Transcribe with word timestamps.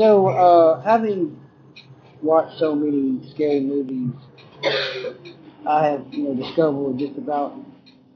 So, 0.00 0.28
uh, 0.28 0.80
having 0.80 1.38
watched 2.22 2.58
so 2.58 2.74
many 2.74 3.30
scary 3.34 3.60
movies, 3.60 4.14
I 5.66 5.88
have, 5.88 6.06
you 6.10 6.22
know, 6.22 6.42
discovered 6.42 6.98
just 6.98 7.18
about 7.18 7.54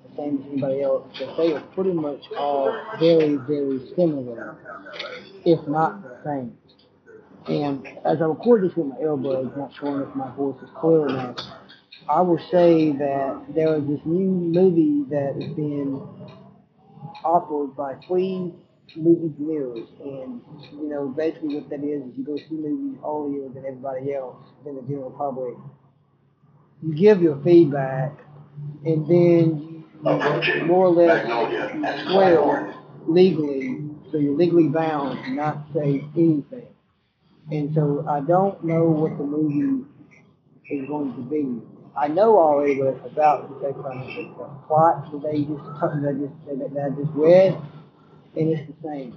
the 0.09 0.17
same 0.17 0.39
as 0.39 0.51
anybody 0.51 0.81
else 0.81 1.07
that 1.21 1.37
they 1.37 1.53
are 1.53 1.61
pretty 1.75 1.93
much 1.93 2.23
all 2.39 2.75
very, 2.99 3.37
very 3.37 3.93
similar, 3.97 4.57
if 5.45 5.69
not 5.69 6.03
the 6.03 6.17
same. 6.25 6.57
And 7.49 7.87
as 8.07 8.23
I 8.23 8.25
record 8.25 8.65
this 8.65 8.75
with 8.75 8.87
my 8.87 8.97
earbuds, 8.97 9.55
not 9.55 9.71
sure 9.79 10.09
if 10.09 10.17
my 10.17 10.35
voice 10.37 10.57
is 10.63 10.71
clear 10.81 11.07
enough, 11.07 11.37
I 12.09 12.23
will 12.23 12.41
say 12.51 12.93
that 12.93 13.45
there 13.55 13.77
is 13.77 13.87
this 13.87 14.01
new 14.07 14.31
movie 14.31 15.05
that 15.11 15.37
is 15.37 15.53
being 15.53 16.01
offered 17.23 17.77
by 17.77 17.97
Free 18.09 18.55
Movie 18.97 19.35
Mirrors, 19.39 19.89
and 20.05 20.41
you 20.73 20.89
know 20.89 21.09
basically 21.09 21.57
what 21.57 21.69
that 21.71 21.83
is 21.83 22.03
is 22.03 22.17
you 22.17 22.25
go 22.25 22.37
see 22.37 22.55
movies 22.55 22.99
earlier 23.05 23.49
than 23.49 23.65
everybody 23.67 24.15
else, 24.15 24.37
than 24.65 24.77
the 24.77 24.83
general 24.83 25.11
public. 25.11 25.55
You 26.83 26.95
give 26.95 27.23
your 27.23 27.41
feedback, 27.43 28.19
and 28.85 29.07
then 29.09 29.85
you 30.05 30.65
more 30.67 30.87
or 30.87 30.91
less 30.91 31.27
swear 32.05 32.75
legally, 33.07 33.85
so 34.13 34.19
you're 34.19 34.37
legally 34.37 34.69
bound 34.69 35.25
to 35.25 35.31
not 35.33 35.67
say 35.75 36.05
anything. 36.17 36.69
And 37.51 37.75
so 37.75 38.05
I 38.09 38.21
don't 38.21 38.63
know 38.65 38.85
what 38.85 39.19
the 39.19 39.25
movie 39.25 39.85
is 40.71 40.89
going 40.89 41.15
to 41.15 41.23
be. 41.23 41.61
I 41.97 42.09
know 42.09 42.39
already 42.39 42.79
what 42.79 42.95
it's 42.95 43.07
about 43.13 43.49
because 43.49 43.75
from 43.81 44.01
the 44.01 44.67
plot 44.67 45.11
that 45.13 45.23
they 45.23 45.43
just 45.45 45.65
that 45.81 46.09
I 46.09 46.13
just 46.13 46.75
that 46.75 46.85
I 46.85 46.91
just 47.01 47.13
read, 47.15 47.57
and 48.37 48.51
it's 48.51 48.71
the 48.71 48.89
same. 48.89 49.17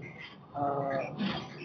Uh, 0.56 0.98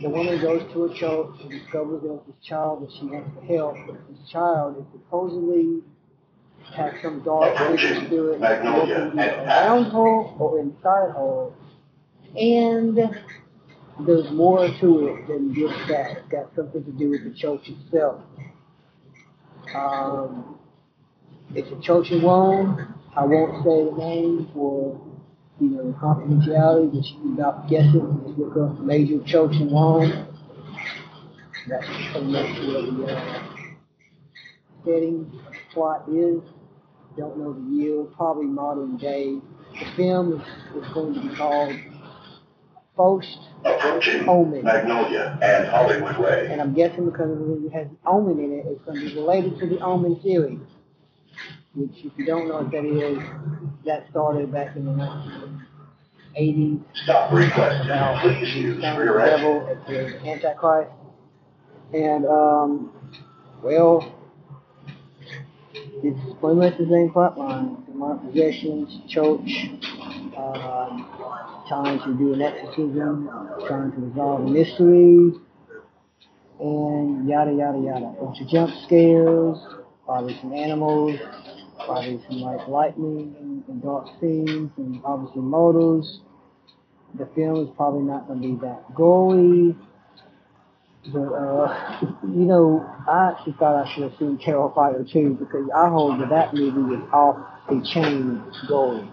the 0.02 0.08
woman 0.08 0.40
goes 0.40 0.70
to 0.72 0.84
a 0.84 0.94
church 0.98 1.40
and 1.40 1.50
discovers 1.50 2.02
there's 2.02 2.20
this 2.26 2.36
child 2.46 2.82
that 2.82 2.92
she 2.98 3.06
wants 3.06 3.30
to 3.40 3.46
help, 3.46 3.74
but 3.86 3.96
this 4.08 4.28
child 4.30 4.76
is 4.78 4.84
supposedly 4.92 5.82
has 6.76 6.92
some 7.02 7.22
dark 7.24 7.58
wicked 7.70 8.06
spirit 8.06 8.40
around 8.40 9.90
her 9.90 9.98
or 9.98 10.60
inside 10.60 11.10
her, 11.16 11.50
and 12.36 12.98
there's 14.06 14.30
more 14.32 14.68
to 14.80 15.08
it 15.08 15.26
than 15.26 15.54
just 15.54 15.74
that. 15.88 16.18
It's 16.18 16.28
got 16.28 16.54
something 16.54 16.84
to 16.84 16.92
do 16.92 17.10
with 17.10 17.24
the 17.24 17.34
church 17.38 17.68
itself. 17.68 18.22
Um, 19.74 20.58
it's 21.54 21.70
a 21.70 21.80
church 21.80 22.10
in 22.10 22.22
Rome. 22.22 22.94
I 23.16 23.24
won't 23.24 23.64
say 23.64 23.84
the 23.84 23.96
name 23.98 24.50
for 24.54 25.00
you 25.60 25.68
know 25.68 25.96
confidentiality, 26.00 26.92
but 26.92 27.04
you 27.04 27.34
about 27.34 27.68
guess 27.68 27.94
it. 27.94 28.02
Just 28.26 28.38
look 28.38 28.56
up 28.56 28.80
major 28.80 29.22
church 29.24 29.52
in 29.54 29.72
Rome. 29.72 30.26
That's 31.68 31.86
pretty 31.86 32.26
much 32.26 32.58
where 32.58 32.82
the 32.82 33.16
uh, 33.16 33.44
setting 34.84 35.40
plot 35.72 36.08
is. 36.08 36.40
Don't 37.16 37.38
know 37.38 37.52
the 37.52 37.76
year, 37.76 38.04
probably 38.16 38.46
modern 38.46 38.96
day. 38.96 39.38
The 39.78 39.96
film 39.96 40.40
is, 40.40 40.82
is 40.82 40.92
going 40.92 41.14
to 41.14 41.20
be 41.20 41.36
called 41.36 41.72
Post 42.96 43.38
Approaching 43.64 44.28
Omen. 44.28 44.64
Magnolia 44.64 45.38
and 45.42 45.68
Hollywood 45.68 46.18
Way. 46.18 46.48
And 46.50 46.60
I'm 46.60 46.74
guessing 46.74 47.06
because 47.06 47.30
it 47.64 47.72
has 47.72 47.86
Omen 48.06 48.38
in 48.38 48.52
it, 48.52 48.66
it's 48.66 48.82
going 48.84 48.98
to 48.98 49.06
be 49.06 49.14
related 49.14 49.58
to 49.60 49.66
the 49.66 49.78
Omen 49.80 50.20
series. 50.22 50.58
Which, 51.74 51.90
if 52.04 52.12
you 52.18 52.26
don't 52.26 52.48
know 52.48 52.62
what 52.62 52.70
that 52.70 52.84
is, 52.84 53.18
that 53.86 54.06
started 54.10 54.52
back 54.52 54.76
in 54.76 54.84
the 54.84 54.92
1980s 54.92 56.80
Stop 57.04 57.32
about 57.32 58.22
Please 58.22 58.40
the 58.40 58.60
use 58.60 58.82
son 58.82 58.92
of 58.92 58.98
rear 58.98 59.12
the 59.14 59.36
devil 59.36 59.68
as 59.70 59.78
the 59.88 60.28
Antichrist. 60.28 60.90
And, 61.94 62.26
um, 62.26 62.92
well, 63.62 64.14
it's 65.74 66.40
pretty 66.40 66.56
much 66.56 66.76
the 66.78 66.86
same 66.90 67.10
plot 67.10 67.38
line. 67.38 67.76
Demonic 67.86 68.32
possessions, 68.32 69.00
church, 69.08 69.70
um, 70.36 71.06
trying 71.68 71.98
to 72.00 72.14
do 72.18 72.34
an 72.34 72.42
exorcism, 72.42 73.30
trying 73.66 73.92
to 73.92 73.98
resolve 73.98 74.42
a 74.42 74.50
mystery, 74.50 75.32
and 76.60 77.28
yada 77.28 77.52
yada 77.52 77.78
yada. 77.78 78.14
A 78.18 78.24
bunch 78.24 78.40
of 78.40 78.48
jump 78.48 78.70
scares, 78.84 79.58
probably 80.04 80.36
some 80.40 80.52
animals, 80.52 81.18
probably 81.86 82.20
some 82.28 82.40
like 82.40 82.66
lightning 82.68 83.34
and, 83.68 83.82
dark 83.82 84.06
scenes, 84.20 84.70
and 84.76 85.00
obviously 85.04 85.42
murders. 85.42 86.20
The 87.18 87.28
film 87.34 87.66
is 87.66 87.74
probably 87.76 88.02
not 88.02 88.26
going 88.26 88.40
to 88.42 88.48
be 88.48 88.54
that 88.66 88.94
gory. 88.94 89.76
But, 91.12 91.34
uh, 91.34 92.00
you 92.22 92.46
know, 92.46 92.86
I 93.08 93.32
actually 93.32 93.54
thought 93.58 93.84
I 93.84 93.92
should 93.92 94.04
have 94.04 94.18
seen 94.18 94.38
Terrifier 94.38 95.10
2 95.10 95.34
because 95.34 95.68
I 95.74 95.88
hold 95.88 96.20
that 96.20 96.30
that 96.30 96.54
movie 96.54 96.96
was 96.96 97.02
off 97.12 97.36
the 97.68 97.84
chain 97.92 98.40
gory. 98.68 99.10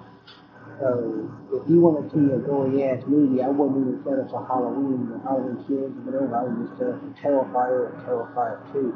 So, 0.79 1.27
if 1.51 1.67
you 1.67 1.81
want 1.81 2.05
to 2.05 2.15
see 2.15 2.31
a 2.31 2.37
gory 2.37 2.83
ass 2.85 3.03
movie, 3.07 3.41
I 3.41 3.49
wouldn't 3.49 3.81
even 3.81 4.03
set 4.05 4.21
up 4.21 4.29
for 4.29 4.45
Halloween 4.45 5.11
or 5.11 5.19
Halloween 5.25 5.59
Kills 5.67 5.91
or 5.91 6.01
whatever. 6.07 6.35
I 6.37 6.43
would 6.45 6.67
just 6.69 6.77
set 6.77 6.87
up 6.93 7.01
for 7.01 7.11
Terrifier 7.19 7.89
or 7.89 7.93
Terrifier 8.05 8.61
2. 8.71 8.95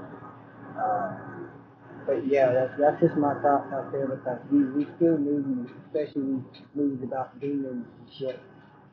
Uh, 0.79 1.32
but 2.05 2.27
yeah, 2.27 2.51
that's 2.51 2.73
that's 2.79 3.01
just 3.01 3.15
my 3.15 3.33
thoughts 3.41 3.71
out 3.73 3.91
there 3.91 4.07
because 4.07 4.39
we, 4.51 4.63
we 4.65 4.87
still 4.97 5.17
movies, 5.17 5.71
especially 5.87 6.43
movies 6.75 6.99
about 7.03 7.39
demons 7.39 7.85
and 7.85 8.13
shit, 8.17 8.39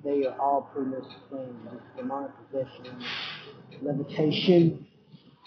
they 0.05 0.27
are 0.27 0.39
all 0.41 0.71
pretty 0.73 0.91
much 0.91 1.05
the 1.31 1.37
same. 1.37 1.57
Just 1.65 1.97
demonic 1.97 2.31
possession, 2.51 3.05
levitation. 3.83 4.87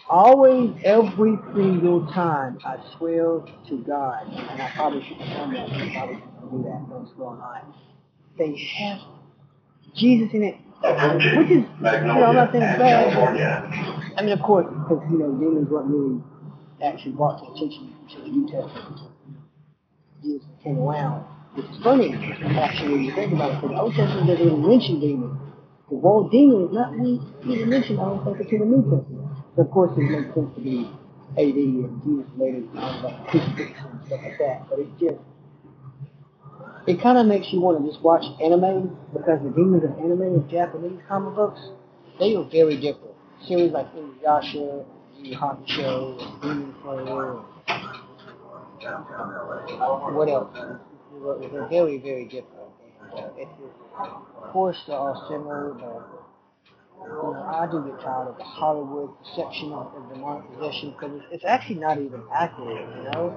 Always, 0.10 0.72
every 0.84 1.38
single 1.56 2.06
time, 2.08 2.60
I 2.66 2.78
swear 2.98 3.40
to 3.70 3.84
God, 3.88 4.28
and 4.28 4.62
I 4.62 4.72
probably 4.76 5.02
should 5.08 5.18
have 5.18 5.38
done 5.38 5.54
that, 5.54 5.70
I 5.70 5.94
probably 5.94 6.16
shouldn't 6.16 6.52
do 6.52 6.64
that, 6.64 6.90
don't 6.90 7.10
swear 7.16 7.30
on 7.30 7.74
They 8.38 8.58
have 8.80 9.00
Jesus 9.96 10.30
in 10.34 10.44
it, 10.44 10.58
which 11.38 11.52
is, 11.52 11.64
you 11.64 11.82
know, 11.82 12.26
I'm 12.26 12.36
not 12.36 12.52
saying 12.52 12.62
bad, 12.62 13.16
I 14.18 14.22
mean, 14.22 14.34
of 14.34 14.42
course, 14.42 14.66
because 14.68 15.04
you 15.10 15.20
know, 15.20 15.32
demons 15.32 15.70
weren't 15.70 15.88
really 15.88 16.22
actually 16.84 17.14
brought 17.14 17.40
to 17.40 17.52
attention 17.52 17.96
until 18.02 18.24
the 18.24 18.32
New 18.32 18.46
Testament. 18.46 19.00
Jesus 20.22 20.48
came 20.64 20.80
around, 20.80 21.26
is 21.58 21.66
funny, 21.84 22.14
actually, 22.58 22.92
when 22.92 23.04
you 23.04 23.16
think 23.16 23.34
about 23.34 23.52
it, 23.52 23.62
because 23.62 23.76
the 23.76 23.82
Old 23.82 23.94
Testament 23.94 24.28
doesn't 24.28 24.46
even 24.46 24.68
mention 24.68 25.00
demons. 25.00 25.40
The 25.90 25.96
word 25.96 26.32
demon 26.32 26.68
is 26.68 26.74
not 26.74 26.94
even 26.94 27.70
mentioned, 27.70 28.00
I 28.00 28.06
don't 28.06 28.24
think, 28.24 28.40
until 28.40 28.60
the 28.60 28.66
New 28.66 28.84
Testament. 28.84 29.28
So, 29.56 29.62
of 29.62 29.72
course, 29.72 29.92
it 29.98 30.10
makes 30.10 30.34
sense 30.34 30.50
to 30.56 30.62
be 30.62 30.90
AD 31.38 31.56
and 31.56 32.02
Jesus 32.04 32.32
later, 32.38 32.62
like 32.74 33.28
crucifixion 33.28 33.86
and 33.92 34.02
stuff 34.08 34.20
like 34.24 34.38
that. 34.40 34.70
But 34.70 34.80
it 34.80 34.90
just, 35.00 35.22
it 36.88 37.02
kind 37.02 37.18
of 37.18 37.28
makes 37.28 37.52
you 37.52 37.62
want 37.62 37.84
to 37.84 37.92
just 37.92 38.02
watch 38.04 38.24
anime 38.42 38.98
because 39.14 39.44
the 39.44 39.52
demons 39.52 39.84
of 39.84 39.92
anime 40.00 40.22
and 40.22 40.50
Japanese 40.50 41.00
comic 41.08 41.36
books, 41.36 41.62
they 42.20 42.36
are 42.36 42.48
very 42.50 42.76
different. 42.80 43.14
Series 43.48 43.72
like 43.72 43.88
Inuyasha, 43.94 44.86
Yu 45.24 45.32
Yu 45.32 45.38
Hakusho, 45.38 46.42
Demon 46.42 46.76
Slayer, 46.82 47.42
what 50.14 50.30
else? 50.30 50.58
They're 51.52 51.68
very, 51.70 51.98
very 51.98 52.26
different. 52.26 52.50
And, 53.16 53.48
uh, 53.98 54.52
course, 54.54 54.78
they're 54.88 54.96
all 54.96 55.26
similar, 55.30 55.74
but 55.74 56.08
you 57.02 57.10
know, 57.10 57.34
I 57.48 57.68
do 57.70 57.84
get 57.90 58.00
tired 58.02 58.30
of 58.30 58.38
the 58.38 58.44
Hollywood 58.44 59.10
perception 59.20 59.74
of, 59.74 59.94
of 59.96 60.14
demonic 60.14 60.52
possession 60.54 60.92
because 60.92 61.22
it's 61.32 61.44
actually 61.44 61.80
not 61.80 61.98
even 61.98 62.24
accurate, 62.34 62.88
you 62.98 63.04
know? 63.12 63.36